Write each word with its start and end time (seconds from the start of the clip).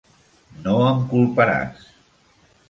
No 0.63 0.73
em 0.85 1.03
culparàs. 1.11 1.85